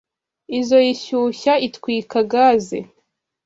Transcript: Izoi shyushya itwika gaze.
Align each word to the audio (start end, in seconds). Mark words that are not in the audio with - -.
Izoi 0.57 0.91
shyushya 1.03 1.53
itwika 1.67 2.19
gaze. 2.31 2.79